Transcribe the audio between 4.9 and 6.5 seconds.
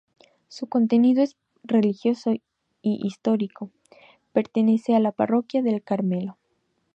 a la Parroquia del Carmelo.